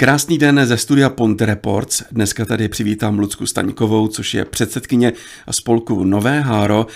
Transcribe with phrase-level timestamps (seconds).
[0.00, 2.02] Krásný den ze studia Ponte Reports.
[2.10, 5.12] Dneska tady přivítám Lucku Staňkovou, což je předsedkyně
[5.50, 6.86] spolku Nové Háro.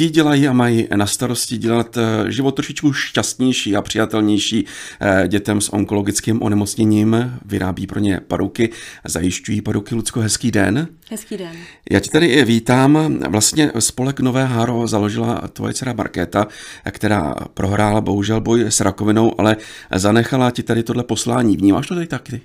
[0.00, 4.66] Eh, ti dělají a mají na starosti dělat eh, život trošičku šťastnější a přijatelnější
[5.00, 7.40] eh, dětem s onkologickým onemocněním.
[7.44, 8.70] Vyrábí pro ně paruky,
[9.04, 9.94] zajišťují paruky.
[9.94, 10.88] Lucko, hezký den.
[11.10, 11.52] Hezký den.
[11.90, 13.18] Já tě tady vítám.
[13.28, 16.46] Vlastně spolek Nové Háro založila tvoje dcera Markéta,
[16.90, 19.56] která prohrála bohužel boj s rakovinou, ale
[19.94, 21.56] zanechala ti tady tohle poslání.
[21.56, 22.40] Vnímáš to tady taky?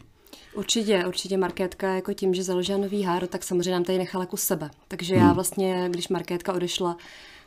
[0.55, 4.41] Určitě, určitě Markétka jako tím, že založila Nový Háro, tak samozřejmě nám tady nechala kus
[4.41, 4.70] sebe.
[4.88, 5.27] Takže hmm.
[5.27, 6.98] já vlastně, když Markétka odešla,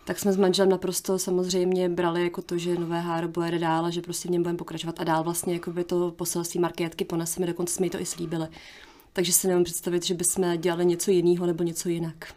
[0.09, 3.91] tak jsme s manželem naprosto samozřejmě brali jako to, že nové háro bude dál a
[3.91, 7.47] že prostě v něm budeme pokračovat a dál vlastně jako by to poselství marketky poneseme,
[7.47, 8.47] dokonce jsme jí to i slíbili.
[9.13, 12.35] Takže si nemůžu představit, že bychom dělali něco jiného nebo něco jinak.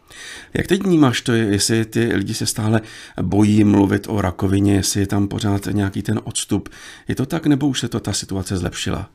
[0.54, 2.80] Jak teď vnímáš to, jestli ty lidi se stále
[3.22, 6.68] bojí mluvit o rakovině, jestli je tam pořád nějaký ten odstup?
[7.08, 9.10] Je to tak, nebo už se to ta situace zlepšila?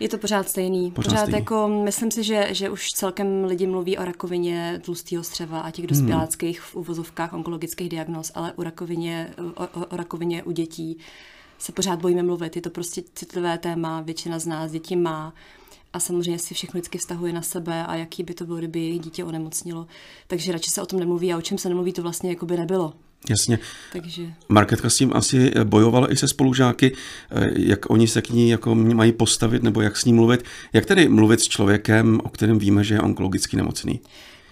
[0.00, 0.90] Je to pořád stejný.
[0.90, 1.38] Pořád, pořád stejný.
[1.38, 5.86] jako, myslím si, že, že už celkem lidi mluví o rakovině tlustého střeva a těch
[5.86, 10.98] dospěláckých v uvozovkách onkologických diagnóz, ale u rakovině, o, o, o rakovině u dětí
[11.58, 12.56] se pořád bojíme mluvit.
[12.56, 15.34] Je to prostě citlivé téma, většina z nás děti má
[15.92, 19.00] a samozřejmě si všechno vždycky vztahuje na sebe a jaký by to bylo, kdyby jejich
[19.00, 19.86] dítě onemocnilo.
[20.26, 22.56] Takže radši se o tom nemluví a o čem se nemluví, to vlastně jako by
[22.56, 22.92] nebylo.
[23.28, 23.58] Jasně.
[23.92, 24.22] Takže...
[24.48, 26.92] Marketka s tím asi bojovala i se spolužáky,
[27.30, 30.44] eh, jak oni se k ní jako mají postavit nebo jak s ní mluvit.
[30.72, 34.00] Jak tedy mluvit s člověkem, o kterém víme, že je onkologicky nemocný?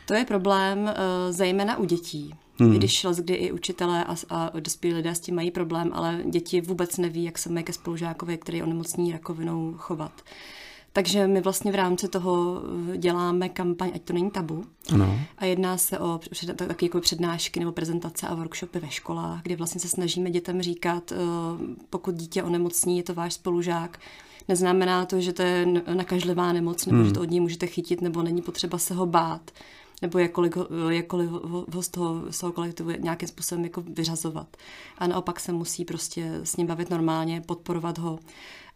[0.07, 2.35] To je problém eh, zejména u dětí.
[2.61, 2.73] Hmm.
[2.73, 6.97] Když kdy i učitelé a, a dospělí lidé s tím mají problém, ale děti vůbec
[6.97, 10.23] neví, jak se mají ke spolužákovi, který je onemocní rakovinou, chovat.
[10.93, 12.63] Takže my vlastně v rámci toho
[12.95, 14.65] eh, děláme kampaň, ať to není tabu.
[14.93, 15.21] Ano.
[15.39, 16.21] A jedná se o
[16.55, 21.13] taky jako přednášky nebo prezentace a workshopy ve školách, kdy vlastně se snažíme dětem říkat,
[21.13, 21.17] eh,
[21.91, 23.99] pokud dítě onemocní, je to váš spolužák,
[24.49, 27.07] neznamená to, že to je nakažlivá nemoc, nebo hmm.
[27.07, 29.51] že to od něj můžete chytit, nebo není potřeba se ho bát
[30.03, 30.53] nebo jakkoliv,
[30.89, 31.31] jakkoliv
[31.75, 34.57] ho z toho, z toho kolektivu nějakým způsobem jako vyřazovat.
[34.99, 38.19] A naopak se musí prostě s ním bavit normálně, podporovat ho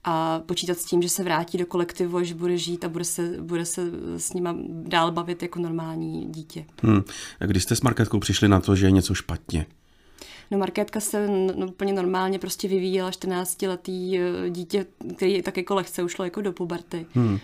[0.05, 3.05] a počítat s tím, že se vrátí do kolektivu a že bude žít a bude
[3.05, 3.83] se, bude se
[4.17, 6.65] s nima dál bavit jako normální dítě.
[6.83, 7.03] Hmm.
[7.41, 9.67] A když jste s Marketkou přišli na to, že je něco špatně?
[10.51, 16.03] No Markétka se no, úplně normálně prostě vyvíjela 14-letý eh, dítě, který tak jako lehce
[16.03, 17.07] ušlo jako do puberty.
[17.15, 17.39] Hmm.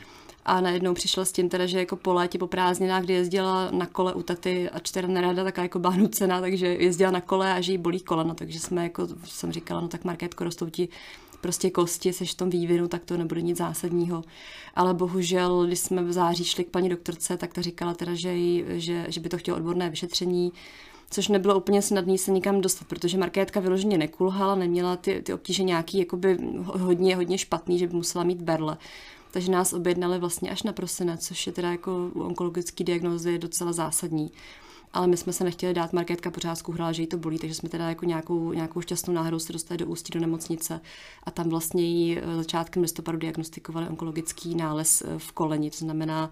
[0.48, 3.86] A najednou přišla s tím teda, že jako po létě, po prázdninách, kdy jezdila na
[3.86, 7.60] kole u taty a čtyři nerada, taká jako byla nucená, takže jezdila na kole a
[7.60, 10.88] že jí bolí koleno, takže jsme jako, jsem říkala, no tak Markétko, rostou ti
[11.40, 14.24] prostě kosti, seš v tom vývinu, tak to nebude nic zásadního.
[14.74, 18.32] Ale bohužel, když jsme v září šli k paní doktorce, tak ta říkala teda, že,
[18.32, 20.52] jí, že, že by to chtělo odborné vyšetření,
[21.10, 25.62] což nebylo úplně snadné se nikam dostat, protože Markétka vyloženě nekulhala, neměla ty, ty obtíže
[25.62, 28.76] nějaký jakoby hodně, hodně špatný, že by musela mít berle.
[29.30, 33.72] Takže nás objednali vlastně až na prosinec, což je teda jako u onkologické diagnózy docela
[33.72, 34.30] zásadní
[34.92, 37.68] ale my jsme se nechtěli dát, Markétka pořád skuhrala, že jí to bolí, takže jsme
[37.68, 40.80] teda jako nějakou, nějakou šťastnou náhodou se dostali do ústí do nemocnice
[41.24, 46.30] a tam vlastně jí eh, začátkem listopadu diagnostikovali onkologický nález eh, v koleni, to znamená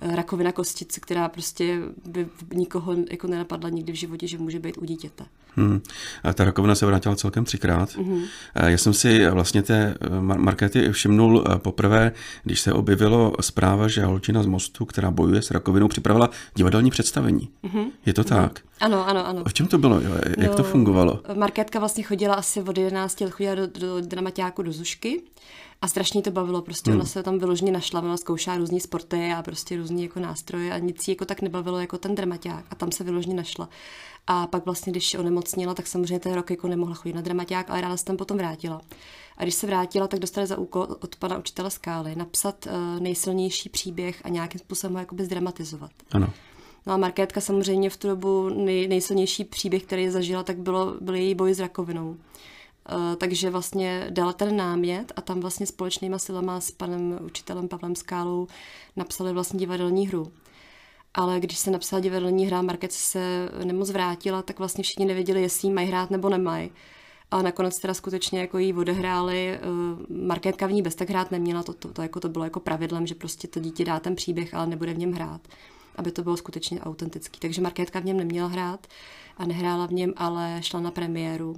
[0.00, 4.78] eh, rakovina kostice, která prostě by nikoho jako nenapadla nikdy v životě, že může být
[4.78, 5.24] u dítěte.
[5.56, 5.80] Hmm.
[6.22, 7.90] A ta rakovina se vrátila celkem třikrát.
[7.90, 8.22] Mm-hmm.
[8.54, 12.12] Já jsem si vlastně té Markety všimnul poprvé,
[12.44, 17.48] když se objevilo zpráva, že holčina z Mostu, která bojuje s rakovinou, připravila divadelní představení.
[17.64, 17.89] Mm-hmm.
[18.06, 18.52] Je to tak?
[18.52, 18.70] Mm-hmm.
[18.80, 19.42] Ano, ano, ano.
[19.46, 20.00] O čem to bylo?
[20.38, 21.20] Jak no, to fungovalo?
[21.34, 25.22] Markétka vlastně chodila asi od 11 let, chodila do, do dramaťáku do Zušky
[25.82, 27.00] a strašně to bavilo, prostě hmm.
[27.00, 30.78] ona se tam vyloženě našla, ona zkoušela různé sporty a prostě různé jako nástroje a
[30.78, 33.68] nic jí jako tak nebavilo jako ten dramaťák a tam se vyloženě našla.
[34.26, 37.80] A pak vlastně, když onemocnila, tak samozřejmě ten rok jako nemohla chodit na dramaťák, ale
[37.80, 38.80] ráda se tam potom vrátila.
[39.36, 43.68] A když se vrátila, tak dostala za úkol od pana učitele Skály napsat uh, nejsilnější
[43.68, 45.90] příběh a nějakým způsobem ho jakoby zdramatizovat.
[46.12, 46.32] Ano.
[46.86, 51.14] No a Markétka samozřejmě v tu dobu nej, nejsilnější příběh, který zažila, tak bylo, byl
[51.14, 52.08] její boj s rakovinou.
[52.10, 57.94] Uh, takže vlastně dala ten námět a tam vlastně společnýma silama s panem učitelem Pavlem
[57.94, 58.46] Skálou
[58.96, 60.32] napsali vlastně divadelní hru.
[61.14, 65.70] Ale když se napsala divadelní hra, Market se nemoc vrátila, tak vlastně všichni nevěděli, jestli
[65.70, 66.70] mají hrát nebo nemají.
[67.30, 69.58] A nakonec teda skutečně jako jí odehráli,
[70.08, 72.60] uh, Markétka v ní bez tak hrát neměla, to, to, to, jako to bylo jako
[72.60, 75.40] pravidlem, že prostě to dítě dá ten příběh, ale nebude v něm hrát
[75.96, 77.40] aby to bylo skutečně autentický.
[77.40, 78.86] Takže Markétka v něm neměla hrát
[79.36, 81.56] a nehrála v něm, ale šla na premiéru.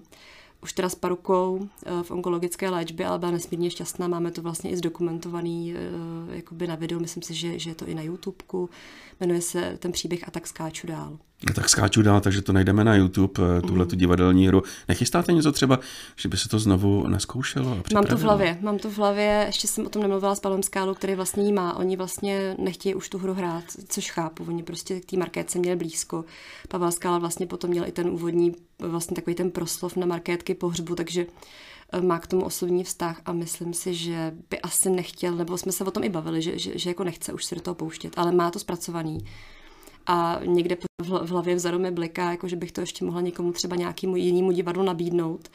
[0.63, 4.09] Už teda s parukou eh, v onkologické léčbě, ale byla nesmírně šťastná.
[4.09, 7.87] Máme to vlastně i zdokumentovaný eh, jakoby na videu, myslím si, že, že je to
[7.87, 8.71] i na YouTubeku.
[9.21, 11.19] Jmenuje se ten příběh A tak skáču dál.
[11.55, 13.63] Tak skáču dál, takže to najdeme na YouTube, mm.
[13.63, 14.63] tuhle tu divadelní hru.
[14.89, 15.79] Nechystáte něco třeba,
[16.17, 17.83] že by se to znovu neskoušelo?
[17.95, 20.63] Mám to v hlavě, mám to v hlavě, ještě jsem o tom nemluvila s Palem
[20.63, 21.77] Skálou, který vlastně jí má.
[21.77, 24.45] Oni vlastně nechtějí už tu hru hrát, což chápu.
[24.49, 26.25] Oni prostě k té markétce měli blízko.
[26.69, 30.95] Pavel Skála vlastně potom měl i ten úvodní, vlastně takový ten proslov na markétky pohřbu,
[30.95, 31.27] takže
[31.93, 35.73] eh, má k tomu osobní vztah a myslím si, že by asi nechtěl, nebo jsme
[35.73, 38.13] se o tom i bavili, že, že, že jako nechce už se do toho pouštět,
[38.17, 39.19] ale má to zpracovaný
[40.07, 43.77] a někde v hlavě vzadu mi bliká, jako že bych to ještě mohla někomu třeba
[43.77, 45.49] nějakému jinému divadlu nabídnout.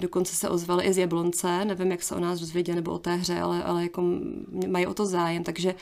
[0.00, 3.14] Dokonce se ozvali i z Jablonce, nevím, jak se o nás dozvěděli nebo o té
[3.16, 4.02] hře, ale, ale jako
[4.68, 5.74] mají o to zájem, takže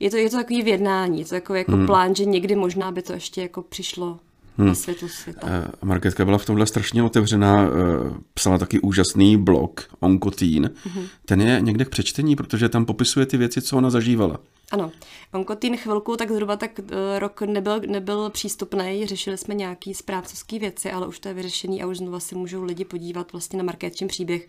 [0.00, 1.86] je to, je to takový vědnání, je to jako, jako hmm.
[1.86, 4.18] plán, že někdy možná by to ještě jako přišlo
[4.58, 4.68] hmm.
[4.68, 5.46] na světa.
[5.46, 10.70] Uh, Marketka byla v tomhle strašně otevřená, uh, psala taky úžasný blog Onkotín.
[10.84, 11.06] Hmm.
[11.24, 14.38] Ten je někde k přečtení, protože tam popisuje ty věci, co ona zažívala.
[14.72, 14.92] Ano,
[15.32, 20.92] Onkotin chvilku, tak zhruba tak uh, rok nebyl, nebyl přístupný, řešili jsme nějaký správcovský věci,
[20.92, 24.08] ale už to je vyřešený a už znova si můžou lidi podívat vlastně na marketčím
[24.08, 24.48] příběh,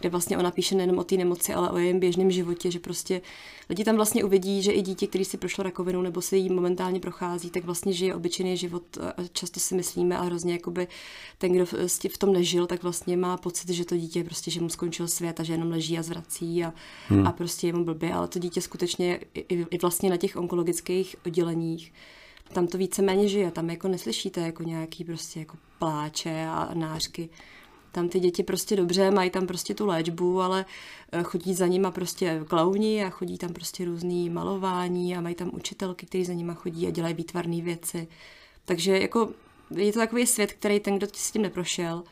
[0.00, 3.20] kde vlastně ona píše nejenom o té nemoci, ale o jejím běžném životě, že prostě
[3.68, 7.00] lidi tam vlastně uvidí, že i dítě, který si prošlo rakovinou nebo si jí momentálně
[7.00, 10.88] prochází, tak vlastně žije obyčejný život a často si myslíme a hrozně jakoby
[11.38, 11.66] ten, kdo
[12.08, 15.40] v tom nežil, tak vlastně má pocit, že to dítě prostě, že mu skončil svět
[15.40, 16.72] a že jenom leží a zvrací a,
[17.08, 17.26] hmm.
[17.26, 21.16] a prostě je mu blbě, ale to dítě skutečně i, i vlastně na těch onkologických
[21.26, 21.92] odděleních
[22.52, 27.28] tam to víceméně žije, tam jako neslyšíte jako nějaký prostě jako pláče a nářky
[27.94, 30.64] tam ty děti prostě dobře, mají tam prostě tu léčbu, ale
[31.12, 35.50] eh, chodí za nima prostě klauni a chodí tam prostě různý malování a mají tam
[35.52, 38.08] učitelky, kteří za nima chodí a dělají výtvarné věci.
[38.64, 39.28] Takže jako
[39.76, 42.02] je to takový svět, který ten, kdo s tím neprošel,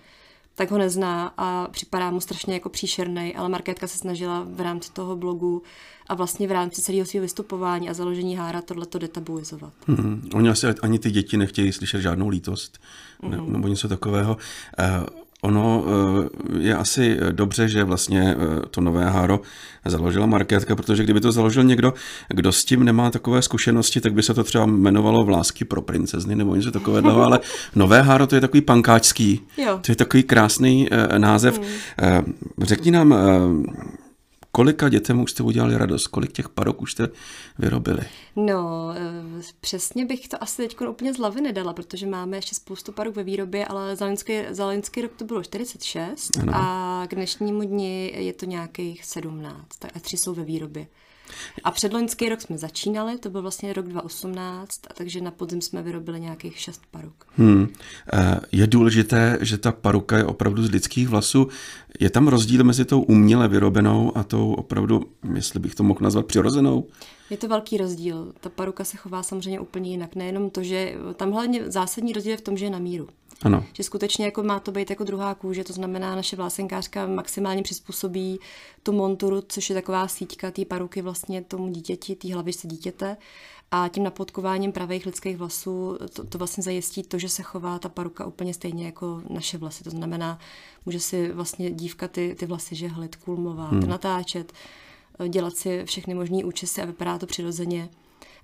[0.54, 4.92] tak ho nezná a připadá mu strašně jako příšerný, ale Markétka se snažila v rámci
[4.92, 5.62] toho blogu
[6.06, 9.72] a vlastně v rámci celého svého vystupování a založení hára tohleto detabuizovat.
[9.86, 12.78] Hmm, oni asi ani ty děti nechtějí slyšet žádnou lítost
[13.22, 13.48] mm-hmm.
[13.48, 14.36] nebo něco takového.
[14.78, 15.06] Uh,
[15.44, 19.40] Ono eh, je asi dobře, že vlastně eh, to nové háro
[19.84, 21.94] založila marketka, protože kdyby to založil někdo,
[22.28, 26.36] kdo s tím nemá takové zkušenosti, tak by se to třeba jmenovalo Vlásky pro princezny
[26.36, 27.40] nebo něco takového, ale
[27.74, 29.40] nové háro to je takový pankáčský.
[29.56, 29.78] Jo.
[29.82, 31.60] To je takový krásný eh, název.
[31.98, 32.34] Hmm.
[32.62, 33.14] Řekni nám,
[34.54, 36.06] Kolika dětem už jste udělali radost?
[36.06, 37.08] Kolik těch parok už jste
[37.58, 38.00] vyrobili?
[38.36, 42.92] No, eh, přesně bych to asi teď úplně z hlavy nedala, protože máme ještě spoustu
[42.92, 46.52] parok ve výrobě, ale za loňský, za loňský rok to bylo 46 ano.
[46.56, 50.86] a k dnešnímu dni je to nějakých 17 a tři jsou ve výrobě.
[51.64, 55.82] A předloňský rok jsme začínali, to byl vlastně rok 2018, a takže na podzim jsme
[55.82, 57.26] vyrobili nějakých šest paruk.
[57.36, 57.68] Hmm.
[58.12, 61.48] Eh, je důležité, že ta paruka je opravdu z lidských vlasů.
[62.00, 65.02] Je tam rozdíl mezi tou uměle vyrobenou a tou opravdu,
[65.34, 66.86] jestli bych to mohl nazvat, přirozenou?
[67.30, 68.32] Je to velký rozdíl.
[68.40, 70.14] Ta paruka se chová samozřejmě úplně jinak.
[70.14, 73.08] Nejenom to, že tam hlavně zásadní rozdíl je v tom, že je na míru.
[73.42, 73.64] Ano.
[73.72, 78.38] Že skutečně jako má to být jako druhá kůže, to znamená, naše vlásenkářka maximálně přizpůsobí
[78.82, 83.16] tu monturu, což je taková síťka té paruky vlastně tomu dítěti, té hlavičce dítěte
[83.74, 87.88] a tím napodkováním pravých lidských vlasů to, to vlastně zajistí to, že se chová ta
[87.88, 89.84] paruka úplně stejně jako naše vlasy.
[89.84, 90.38] To znamená,
[90.86, 93.88] může si vlastně dívka ty, ty vlasy žehlit, kulmovat, hmm.
[93.88, 94.52] natáčet,
[95.28, 97.88] dělat si všechny možné účesy a vypadá to přirozeně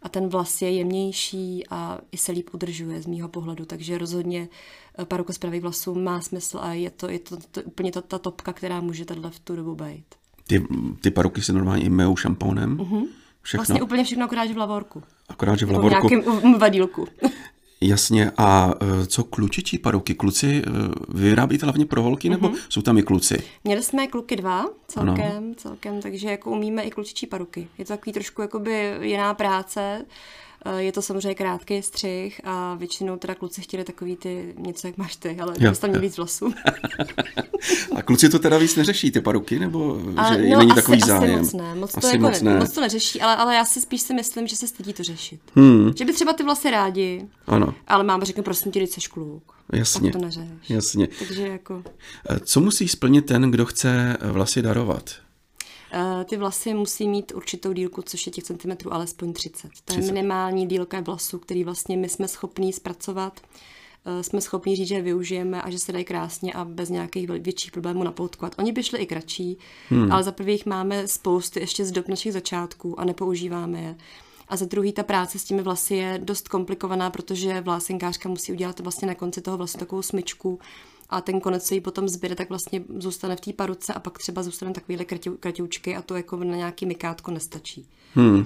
[0.03, 4.49] a ten vlas je jemnější a i se líp udržuje z mýho pohledu, takže rozhodně
[4.99, 8.03] eh, paruka z pravých vlasů má smysl a je to, je to, to úplně to,
[8.03, 10.05] ta topka, která může tato v tu dobu být.
[10.47, 10.67] Ty,
[11.01, 12.77] ty paruky se normálně i myjou šampónem?
[12.77, 13.07] Mm-hmm.
[13.49, 13.63] Všechno?
[13.63, 15.03] Vlastně úplně všechno, akorát, že v lavorku.
[15.29, 16.09] Akorát, že v lavorku.
[16.09, 17.07] V nějakém vadílku.
[17.81, 20.15] Jasně, a e, co klučičí paruky?
[20.15, 20.71] Kluci e,
[21.09, 22.59] vyrábíte hlavně pro holky, nebo mm-hmm.
[22.69, 23.43] jsou tam i kluci?
[23.65, 25.55] Měli jsme kluky dva celkem, ano.
[25.57, 27.69] celkem, takže jako umíme i klučičí paruky.
[27.79, 30.05] Je to takový trošku jakoby jiná práce,
[30.79, 35.17] je to samozřejmě krátký střih a většinou teda kluci chtěli takový ty, něco jak máš
[35.17, 36.55] ty, ale jo, tam víc vlasů.
[37.95, 41.01] a kluci to teda víc neřeší, ty paruky, nebo a, že no, není asi, takový
[41.01, 41.41] zájem?
[41.41, 42.59] Asi moc ne, moc, asi to, jako moc, ne.
[42.59, 45.41] moc to neřeší, ale, ale já si spíš si myslím, že se stydí to řešit.
[45.55, 45.93] Hmm.
[45.97, 47.75] Že by třeba ty vlasy rádi, ano.
[47.87, 49.43] ale máma řekne, prosím tě, jsi kluk.
[49.73, 50.13] Jasně.
[50.13, 50.49] To neřeš.
[50.69, 51.09] Jasně.
[51.19, 51.83] Takže jako...
[52.31, 55.11] Eh, co musí splnit ten, kdo chce vlasy darovat?
[55.93, 59.71] Eh, ty vlasy musí mít určitou dílku, což je těch centimetrů alespoň 30.
[59.85, 63.41] To je minimální dílka vlasů, který vlastně my jsme schopní zpracovat
[64.05, 67.29] eh, jsme schopni říct, že je využijeme a že se dají krásně a bez nějakých
[67.29, 68.55] větších problémů napoutkovat.
[68.59, 70.13] Oni by šli i kratší, hmm.
[70.13, 73.97] ale za prvý jich máme spousty ještě z dob našich začátků a nepoužíváme je.
[74.49, 78.81] A za druhý ta práce s těmi vlasy je dost komplikovaná, protože vlásenkářka musí udělat
[78.81, 80.59] vlastně na konci toho vlasu takovou smyčku,
[81.11, 84.19] a ten konec se jí potom zbyde, tak vlastně zůstane v té paruce a pak
[84.19, 85.05] třeba zůstane takovýhle
[85.41, 87.87] kraťoučky a to jako na nějaký mikátko nestačí.
[88.15, 88.45] Hmm.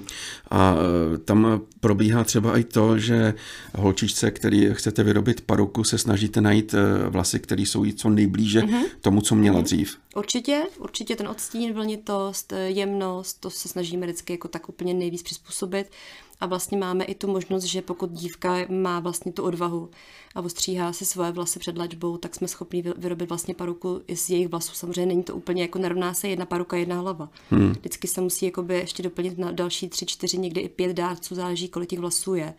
[0.51, 3.33] A e, tam probíhá třeba i to, že
[3.75, 8.61] holčičce, který chcete vyrobit paruku, se snažíte najít e, vlasy, které jsou jí co nejblíže
[8.61, 8.83] mm-hmm.
[9.01, 9.63] tomu, co měla mm-hmm.
[9.63, 9.97] dřív.
[10.15, 15.91] Určitě, určitě ten odstín, vlnitost, jemnost, to se snažíme vždycky jako tak úplně nejvíc přizpůsobit.
[16.39, 19.89] A vlastně máme i tu možnost, že pokud dívka má vlastně tu odvahu
[20.35, 24.29] a ostříhá si svoje vlasy před lačbou, tak jsme schopni vyrobit vlastně paruku i z
[24.29, 24.73] jejich vlasů.
[24.73, 27.29] Samozřejmě není to úplně jako narovná se jedna paruka, jedna hlava.
[27.49, 27.71] Hmm.
[27.71, 31.67] Vždycky se musí jakoby ještě doplnit na další tři, čtyři, někdy i pět dárců, záleží,
[31.67, 32.53] kolik těch vlasů je.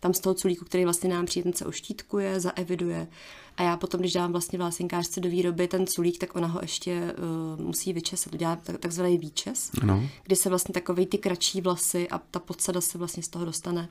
[0.00, 3.08] Tam z toho culíku, který vlastně nám přijde, ten se oštítkuje, zaeviduje.
[3.56, 7.14] A já potom, když dám vlastně vlásinkářce do výroby ten culík, tak ona ho ještě
[7.58, 10.08] uh, musí vyčesat, udělat tak, takzvaný výčes, no.
[10.24, 13.88] kdy se vlastně takový ty kratší vlasy a ta podsada se vlastně z toho dostane.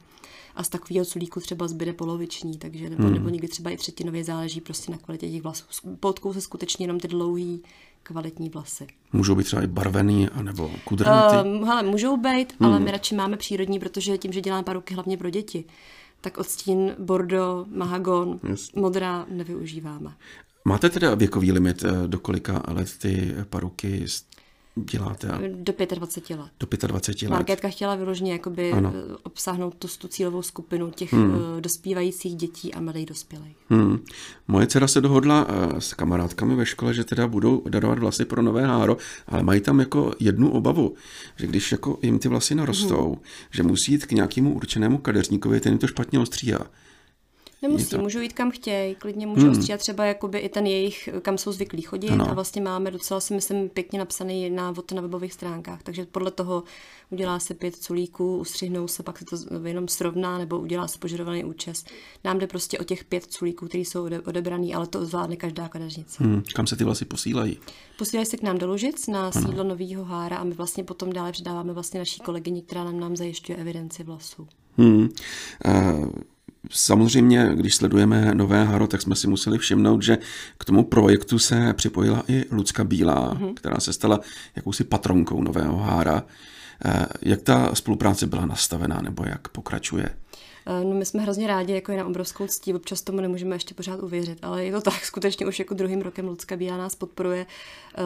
[0.56, 3.14] A z takového culíku třeba zbyde poloviční, takže nebo, hmm.
[3.14, 5.64] nebo někdy třeba i třetinově záleží prostě na kvalitě těch vlasů.
[6.00, 7.64] Podkou se skutečně jenom ty dlouhý,
[8.04, 8.88] kvalitní vlasy.
[9.14, 11.50] Můžou být třeba i barvený, anebo kudrnatý?
[11.50, 12.70] Uh, hele, můžou být, hmm.
[12.70, 15.66] ale my radši máme přírodní, protože tím, že děláme paruky hlavně pro děti,
[16.22, 18.82] tak odstín bordo, mahagon, Jasně.
[18.82, 20.14] modrá nevyužíváme.
[20.66, 24.06] Máte teda věkový limit, eh, do kolika let ty paruky
[24.76, 25.28] děláte?
[25.56, 26.52] Do 25 let.
[26.60, 27.36] Do 25 let.
[27.36, 28.94] Marketka chtěla vyloženě jakoby ano.
[28.96, 31.36] Eh, obsáhnout tu, tu cílovou skupinu těch hmm.
[31.58, 33.58] Eh, dospívajících dětí a mladých dospělých.
[33.70, 34.00] Hmm.
[34.48, 38.42] Moje dcera se dohodla eh, s kamarádkami ve škole, že teda budou darovat vlasy pro
[38.42, 38.98] nové háro,
[39.28, 40.96] ale mají tam jako jednu obavu,
[41.36, 43.24] že když jako jim ty vlasy narostou, hmm.
[43.52, 46.68] že musí jít k nějakému určenému kadeřníkovi, ten jim to špatně ostříhá.
[47.62, 47.98] Nemusí, to...
[47.98, 49.56] můžou jít kam chtějí, klidně můžou hmm.
[49.56, 52.30] stříhat třeba jakoby i ten jejich, kam jsou zvyklí chodit ano.
[52.30, 56.64] a vlastně máme docela si myslím pěkně napsaný návod na webových stránkách, takže podle toho
[57.10, 61.44] udělá se pět culíků, ustřihnou se, pak se to jenom srovná nebo udělá se požadovaný
[61.44, 61.86] účes.
[62.24, 66.24] Nám jde prostě o těch pět culíků, které jsou odebraný, ale to zvládne každá kadeřnice.
[66.24, 66.44] Hmm.
[66.56, 67.60] Kam se ty vlasy posílají?
[67.98, 71.32] Posílají se k nám do Lužic na sídlo Nového Hára a my vlastně potom dále
[71.32, 74.48] předáváme vlastně naší kolegyni, která nám, nám zajišťuje evidenci vlasů.
[74.78, 75.10] Hmm.
[75.66, 76.10] Uh...
[76.70, 80.18] Samozřejmě, když sledujeme Nové Haro, tak jsme si museli všimnout, že
[80.58, 83.54] k tomu projektu se připojila i Lucka Bílá, mm-hmm.
[83.54, 84.20] která se stala
[84.56, 86.24] jakousi patronkou Nového Hára.
[86.86, 90.10] Eh, jak ta spolupráce byla nastavená nebo jak pokračuje?
[90.66, 93.74] Eh, no my jsme hrozně rádi, jako je na obrovskou ctí, občas tomu nemůžeme ještě
[93.74, 97.46] pořád uvěřit, ale je to tak, skutečně už jako druhým rokem Lucka Bílá nás podporuje,
[97.98, 98.02] eh,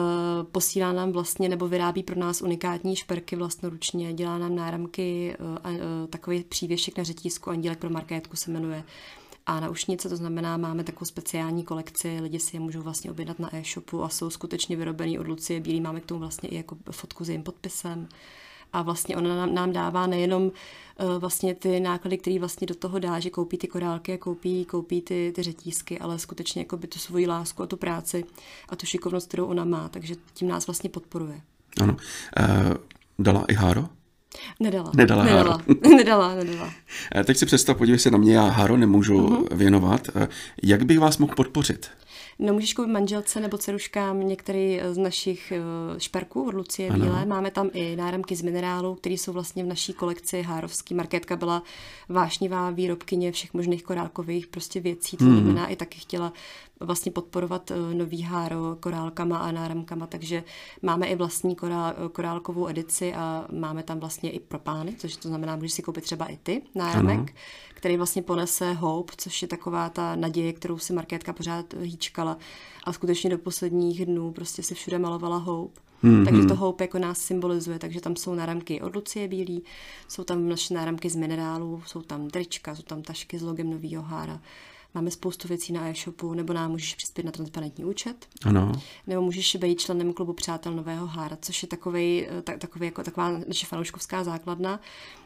[0.52, 5.36] posílá nám vlastně nebo vyrábí pro nás unikátní šperky vlastnoručně, dělá nám náramky,
[6.10, 8.84] takový přívěšek na řetízku, Andílek pro markétku se jmenuje.
[9.46, 13.38] A na ušnice, to znamená, máme takovou speciální kolekci, lidi si je můžou vlastně objednat
[13.38, 16.76] na e-shopu a jsou skutečně vyrobený od Lucie Bílý, máme k tomu vlastně i jako
[16.90, 18.08] fotku s jejím podpisem
[18.72, 20.52] a vlastně ona nám, nám dává nejenom uh,
[21.18, 25.02] vlastně ty náklady, které vlastně do toho dá, že koupí ty korálky a koupí, koupí
[25.02, 28.24] ty, ty řetízky, ale skutečně jako by tu svoji lásku a tu práci
[28.68, 31.40] a tu šikovnost, kterou ona má, takže tím nás vlastně podporuje.
[31.80, 31.96] Ano.
[32.40, 32.74] Uh,
[33.18, 33.88] dala i Háro?
[34.60, 34.90] Nedala.
[34.94, 35.62] Nedala, nedala.
[35.96, 36.72] nedala, nedala.
[37.14, 39.56] Eh, teď si představ, podívej se na mě, já Háro nemůžu uh-huh.
[39.56, 40.08] věnovat.
[40.62, 41.90] Jak bych vás mohl podpořit?
[42.38, 45.60] No můžeš koupit manželce nebo ceruškám některý z našich eh,
[46.00, 47.04] šperků od Lucie ano.
[47.04, 47.26] Bílé.
[47.26, 50.94] Máme tam i náramky z minerálu, které jsou vlastně v naší kolekci Hárovský.
[50.94, 51.62] Marketka byla
[52.08, 55.40] vášnivá výrobkyně všech možných korálkových prostě věcí, to hmm.
[55.40, 56.32] znamená i taky chtěla
[56.80, 60.44] vlastně podporovat eh, nový háro korálkama a náramkama, takže
[60.82, 65.28] máme i vlastní korál, korálkovou edici a máme tam vlastně i pro pány, což to
[65.28, 67.26] znamená, můžeš si koupit třeba i ty náramek, ano.
[67.74, 72.38] který vlastně ponese houp, což je taková ta naděje, kterou si Markétka pořád hýčkala
[72.84, 75.78] a skutečně do posledních dnů prostě si všude malovala houp.
[76.02, 79.62] Hmm, takže to houp jako nás symbolizuje, takže tam jsou náramky od Lucie Bílý,
[80.08, 84.02] jsou tam naše náramky z minerálů, jsou tam trička, jsou tam tašky s logem nového
[84.02, 84.40] hára,
[84.96, 88.26] Máme spoustu věcí na e-shopu, nebo nám můžeš přispět na transparentní účet.
[88.44, 88.72] Ano.
[89.06, 93.02] Nebo můžeš být členem klubu Přátel Nového Hára, což je takový, eh, tak, takový jako
[93.02, 94.80] taková naše fanouškovská základna.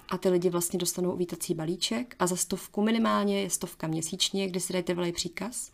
[0.09, 4.61] A ty lidi vlastně dostanou uvítací balíček a za stovku minimálně je stovka měsíčně, kdy
[4.61, 5.71] si dají trvalý příkaz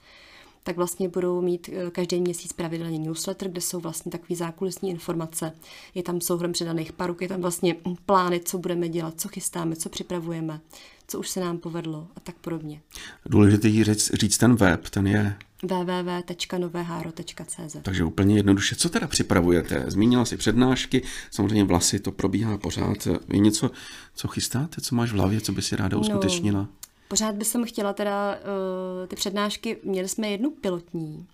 [0.67, 5.53] tak vlastně budou mít eh, každý měsíc pravidelně newsletter, kde jsou vlastně takové zákulisní informace.
[5.95, 9.89] Je tam souhrn předaných paruk, je tam vlastně plány, co budeme dělat, co chystáme, co
[9.89, 10.61] připravujeme,
[11.09, 12.81] co už se nám povedlo a tak podobně.
[13.27, 18.77] Důležité říct, říct ten web, ten je www.noveháro.cz Takže úplně jednoduše.
[18.77, 19.85] Co teda připravujete?
[19.87, 23.09] Zmínila si přednášky, samozřejmě vlasy, to probíhá pořád.
[23.33, 23.71] Je něco,
[24.15, 26.61] co chystáte, co máš v hlavě, co by si ráda no, uskutečnila?
[26.61, 26.69] No,
[27.09, 31.27] Pořád bych chtěla teda uh, ty přednášky, měli jsme jednu pilotní,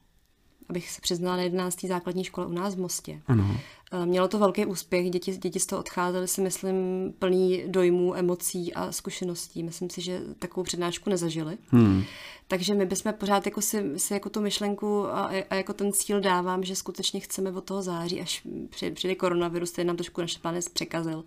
[0.69, 1.85] abych se přiznala na 11.
[1.85, 3.23] základní škole u nás v Mostě.
[3.26, 3.57] Ano.
[3.92, 6.75] Eh, mělo to velký úspěch, děti, děti z toho odcházely si myslím
[7.19, 9.62] plný dojmů, emocí a zkušeností.
[9.62, 11.59] Myslím si, že takovou přednášku nezažili.
[11.69, 12.04] Hmm.
[12.49, 16.21] Takže my bychom pořád jako si, si jako tu myšlenku a, a, jako ten cíl
[16.21, 18.47] dávám, že skutečně chceme od toho září, až
[18.95, 21.25] přijde koronavirus, který nám trošku naše plány překazil,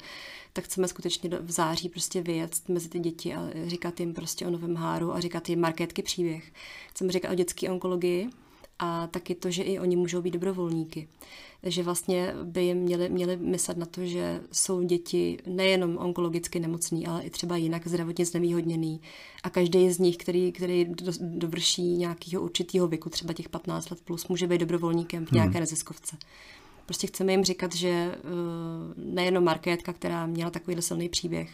[0.54, 4.50] tak chceme skutečně v září prostě vyjet mezi ty děti a říkat jim prostě o
[4.50, 6.52] novém háru a říkat jim markétky příběh.
[6.90, 8.30] Chceme říkat o dětské onkologii,
[8.80, 11.08] a taky to, že i oni můžou být dobrovolníky.
[11.64, 17.08] Že vlastně by jim měli, měli myslet na to, že jsou děti nejenom onkologicky nemocný,
[17.08, 19.02] ale i třeba jinak zdravotně znevýhodněný.
[19.44, 20.88] A každý z nich, který, který
[21.20, 25.60] dovrší nějakého určitého věku, třeba těch 15 let plus, může být dobrovolníkem v nějaké hmm.
[25.60, 26.18] neziskovce.
[26.86, 28.20] Prostě chceme jim říkat, že eh,
[28.98, 31.50] nejenom Markétka, která měla takovýhle silný příběh,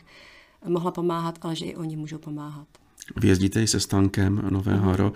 [0.68, 2.68] mohla pomáhat, ale že i oni můžou pomáhat.
[3.16, 4.84] Vyjezdíte i se stankem Nové mhm.
[4.84, 5.14] Haro.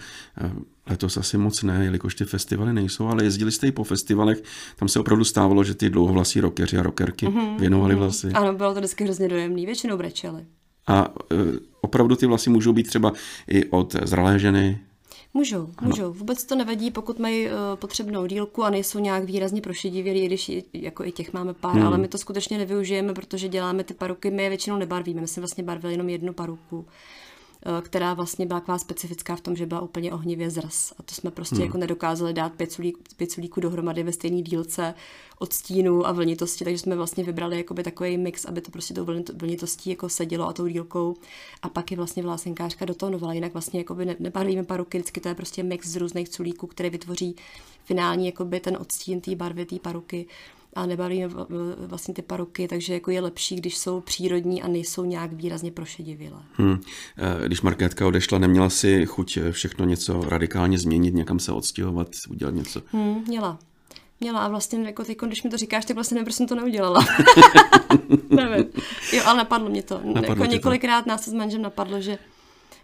[0.90, 4.44] Letos asi moc ne, jelikož ty festivaly nejsou, ale jezdili jste i po festivalech.
[4.76, 7.60] Tam se opravdu stávalo, že ty dlouhovlasí rockeři a rockerky mm-hmm.
[7.60, 8.04] věnovali mhm.
[8.04, 8.32] vlasy.
[8.34, 10.46] Ano, bylo to vždycky hrozně dojemný, většinou brečeli.
[10.88, 11.36] A e,
[11.82, 13.14] opravdu ty vlasy můžou být třeba
[13.48, 14.80] i od zralé ženy,
[15.38, 16.14] Můžou, můžou.
[16.14, 20.64] Vůbec to nevadí, pokud mají uh, potřebnou dílku a nejsou nějak výrazně prošedivělí, když i,
[20.74, 21.88] jako i těch máme pár, hmm.
[21.88, 25.42] ale my to skutečně nevyužijeme, protože děláme ty paruky, my je většinou nebarvíme, my jsme
[25.42, 26.86] vlastně barvili jenom jednu paruku.
[27.68, 30.94] Eh, která vlastně byla taková specifická v tom, že byla úplně ohnivě zras.
[31.00, 31.66] A to jsme prostě hmm.
[31.66, 32.52] jako nedokázali dát
[33.18, 34.94] pět sulíků dohromady ve stejné dílce
[35.40, 39.06] od stínu a vlnitosti, takže jsme vlastně vybrali jakoby takový mix, aby to prostě tou
[39.34, 41.16] vlnitostí jako sedělo a tou dílkou.
[41.62, 45.36] A pak je vlastně vlásenkářka dotonovala, jinak vlastně jakoby ne, nebarvíme paruky, vždycky to je
[45.36, 47.36] prostě mix z různých culíků, který vytvoří
[47.86, 50.26] finální jakoby ten odstín té barvy, té paruky
[50.76, 51.34] a nebalíme
[51.78, 56.40] vlastně ty paruky, takže jako je lepší, když jsou přírodní a nejsou nějak výrazně prošedivělé.
[56.54, 56.82] Hmm.
[57.46, 62.82] Když Markétka odešla, neměla si chuť všechno něco radikálně změnit, někam se odstěhovat, udělat něco?
[62.92, 63.60] Hmm, měla.
[64.20, 66.56] Měla a vlastně, jako teď, když mi to říkáš, tak vlastně nevím, proč jsem to
[66.56, 67.06] neudělala.
[68.30, 68.66] nevím.
[69.14, 70.02] Jo, ale napadlo mě to.
[70.04, 71.10] Napadlo jako několikrát to.
[71.10, 72.18] nás se s manžem napadlo, že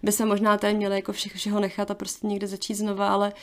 [0.03, 3.33] by se možná tady měli jako všeho nechat a prostě někde začít znova, ale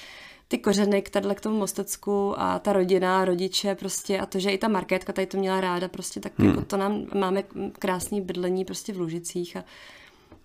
[0.48, 4.50] ty kořeny k tady k tomu Mostecku a ta rodina, rodiče prostě a to, že
[4.50, 6.48] i ta Markétka tady to měla ráda, prostě tak hmm.
[6.48, 7.42] jako to nám máme
[7.78, 9.64] krásný bydlení prostě v Lužicích a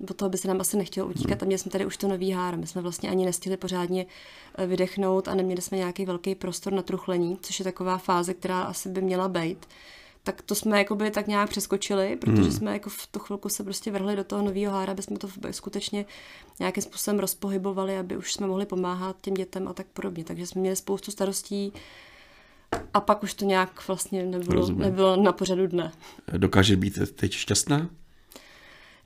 [0.10, 1.42] od toho by se nám asi nechtělo utíkat hmm.
[1.42, 2.58] a měli jsme tady už to nový hár.
[2.58, 4.06] My jsme vlastně ani nestihli pořádně
[4.56, 8.62] eh, vydechnout a neměli jsme nějaký velký prostor na truchlení, což je taková fáze, která
[8.62, 9.66] asi by měla být
[10.24, 12.52] tak to jsme jakoby tak nějak přeskočili, protože hmm.
[12.52, 15.28] jsme jako v tu chvilku se prostě vrhli do toho nového hára, aby jsme to
[15.52, 16.06] skutečně
[16.60, 20.24] nějakým způsobem rozpohybovali, aby už jsme mohli pomáhat těm dětem a tak podobně.
[20.24, 21.74] Takže jsme měli spoustu starostí
[22.94, 25.92] a pak už to nějak vlastně nebylo, nebylo na pořadu dne.
[26.38, 27.90] Dokáže být teď šťastná?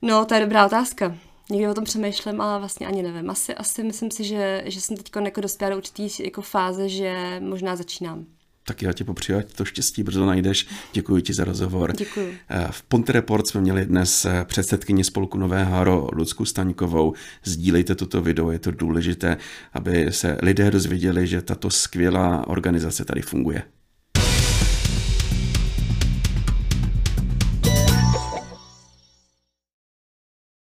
[0.02, 1.16] No, to je dobrá otázka.
[1.50, 3.30] Někdy o tom přemýšlím, ale vlastně ani nevím.
[3.30, 7.40] Asi, asi myslím si, že, že jsem teď jako dospěla do určitý jako fáze, že
[7.44, 8.26] možná začínám
[8.68, 10.66] tak já ti popřeju, ať to štěstí brzo najdeš.
[10.92, 11.92] Děkuji ti za rozhovor.
[11.96, 12.38] Děkuji.
[12.48, 17.14] Eh, v Ponte Report jsme měli dnes eh, předsedkyni spolku Nové Haro Lucku Staňkovou.
[17.44, 19.36] Sdílejte toto video, je to důležité,
[19.72, 23.62] aby se lidé dozvěděli, že tato skvělá organizace tady funguje.